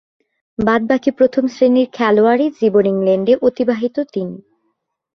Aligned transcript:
বাদ-বাকী 0.59 1.11
প্রথম-শ্রেণীর 1.11 1.87
খেলোয়াড়ী 1.93 2.45
জীবন 2.59 2.85
ইংল্যান্ডে 2.85 3.33
অতিবাহিত 3.41 3.95
তিনি। 4.13 4.37